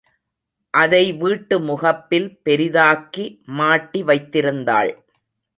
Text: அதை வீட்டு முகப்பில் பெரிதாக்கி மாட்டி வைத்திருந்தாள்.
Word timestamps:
அதை 0.73 1.13
வீட்டு 1.13 1.59
முகப்பில் 1.59 2.27
பெரிதாக்கி 2.45 3.25
மாட்டி 3.59 4.03
வைத்திருந்தாள். 4.03 4.91